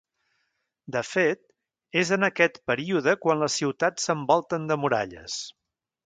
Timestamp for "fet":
1.09-1.41